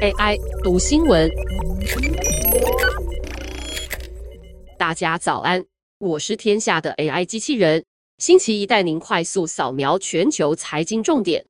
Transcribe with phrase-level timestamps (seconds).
[0.00, 1.28] AI 读新闻，
[4.78, 5.64] 大家早安，
[5.98, 7.84] 我是天下的 AI 机器人。
[8.18, 11.44] 星期一带您快速扫描全球财经重点。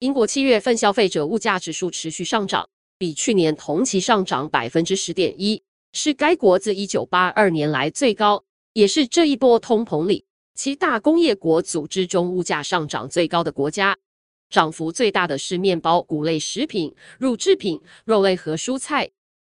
[0.00, 5.62] 英国七月份消费者物价指数持续上涨，比去年同期上涨百分之十点一，
[5.94, 8.44] 是该国自一九八二年来最高，
[8.74, 13.96] 也是这一波通膨里七大工业国组织中物价上涨最高的国家。
[14.50, 19.10] 涨幅最大的是面包、谷类食品、乳制品、肉类和蔬菜。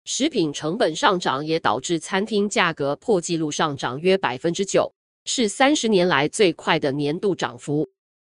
[0.05, 4.93] 食品成本上涨也导致餐厅价格破纪录上涨约百分之九，
[5.25, 7.89] 是三十年来最快的年度涨幅。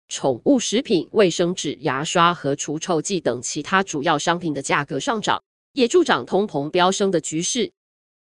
[0.09, 5.43] 宠物食品、卫生纸、牙刷和除臭剂等其他主要商品的价格上涨，
[5.73, 7.73] 也助长通膨飙升的局势。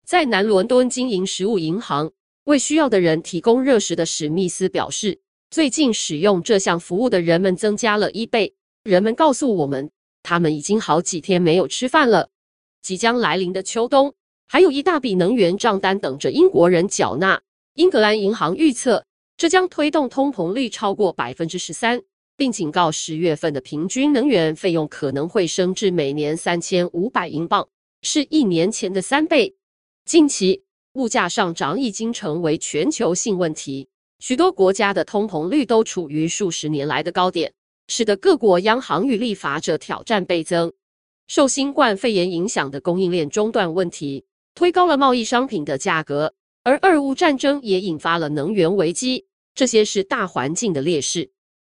[0.04, 2.10] 在南伦敦经营食物银行，
[2.44, 5.20] 为需要的人提供热食的史密斯表示。
[5.50, 8.54] 最近使用这项服务的人们增加了一倍。
[8.82, 9.90] 人们告诉我们，
[10.22, 12.28] 他们已经好几天没有吃饭了。
[12.82, 14.14] 即将来临的秋冬，
[14.46, 17.40] 还有一大笔能源账单等着英国人缴纳。
[17.74, 22.02] 英格兰银行预测，这将推动通膨率超过百分之十三，
[22.36, 27.68] 并警告十月份的平均能源费用可能会升至每年三千五百英镑，
[28.02, 29.56] 是一年前的三倍。
[30.04, 33.88] 近期物价上涨已经成为全球性问题。
[34.26, 37.52] 许多国家的通膨率都处于数十年来的高点，
[37.88, 40.72] 使得各国央行与立法者挑战倍增。
[41.26, 51.30] 受新冠肺炎影响的供应链中断问题，推高了贸易商品的价格，而俄乌战争也引发了能源危机，这些是大环境的劣势。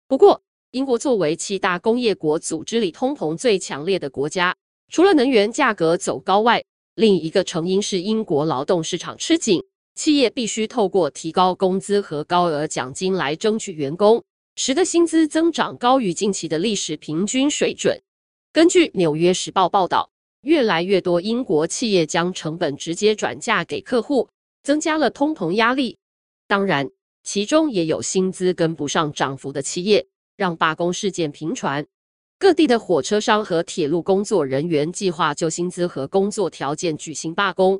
[0.09, 4.53] 不过，英国作为七大工业国组织里通膨最强烈的国家，
[4.89, 6.61] 除了能源价格走高外，
[6.95, 9.63] 另一个成因是英国劳动市场吃紧。
[9.95, 14.23] 企业必须透过提高工资和高额奖金来争取员工，
[14.56, 18.02] 使得薪资增长高于近期的历史平均水准。
[18.53, 20.09] 根据《纽约时报》报道，
[20.42, 24.30] 越来越多英国企业将成本直接转嫁给客户，
[24.64, 25.97] 增加了通膨压力。
[26.47, 26.90] 当然，
[27.24, 31.85] 其中也有薪资跟不上涨幅的企业，让罢工事件频传。
[32.40, 37.80] 各地的火车商和铁路工作人员计划就薪资和工作条件举行罢工。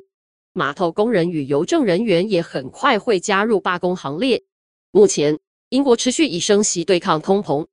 [0.54, 4.42] 码头工人与邮政人员也很快会加入罢工行列。
[4.90, 5.38] 目前，
[5.70, 7.66] 英国持续以升息对抗通膨。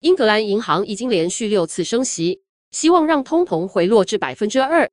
[0.00, 4.90] 英格兰银行已经连续六次升息，希望让通膨回落至百分之二。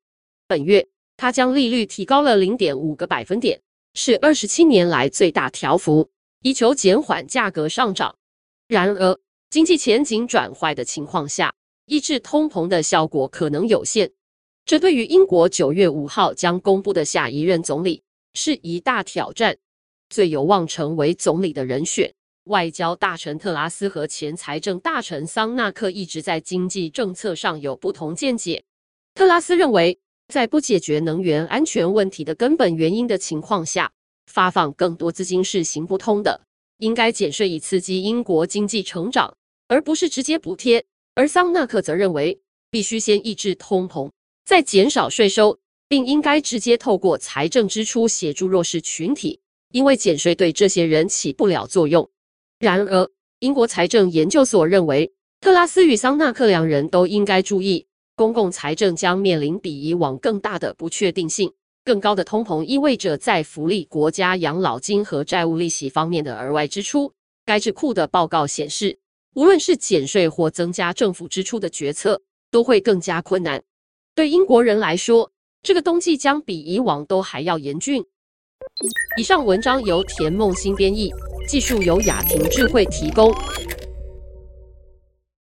[0.48, 3.62] 本月，它将利率提高了零点五个百分点，
[3.94, 6.10] 是二十七年来最大调幅，
[6.42, 8.18] 以求减缓价格上涨。
[8.68, 9.18] 然而，
[9.50, 14.12] 经济前景转坏的情况下，抑制通膨的效果可能有限。
[14.70, 18.04] 这对于英国九月五号将公布的下一任总理
[18.36, 19.58] 是一大挑战。
[20.12, 22.14] 最有望成为总理的人选，
[22.44, 28.64] 外交大臣特拉斯和前财政大臣桑纳克一直在经济政策上有不同见解。
[29.16, 29.98] 特拉斯认为，
[30.28, 33.92] 在不解决能源安全问题的根本原因的情况下，
[34.28, 36.40] 发放更多资金是行不通的，
[36.78, 39.36] 应该减税以刺激英国经济成长，
[39.68, 40.86] 而不是直接补贴。
[41.16, 44.12] 而桑纳克则认为，必须先抑制通膨。
[44.50, 49.40] 在减少税收，并应该直接透过财政支出协助弱势群体，
[49.72, 52.10] 因为减税对这些人起不了作用。
[52.58, 53.08] 然而，
[53.42, 61.54] 英国财政研究所认为，特拉斯与桑纳克两人都应该注意，公共财政将面临比以往更大的不确定性。
[61.86, 67.14] 更高的通膨意味着在福利、国家养老金和债务利息方面的额外支出。
[67.46, 68.98] 该智库的报告显示，
[69.36, 73.62] 无论是减税或增加政府支出的决策，都会更加困难。
[74.16, 75.32] 对英国人来说，
[75.64, 78.04] 这个冬季将比以往都还要严峻。
[79.18, 81.12] 以上文章由田梦新编译，
[81.48, 83.34] 技术由雅婷智慧提供。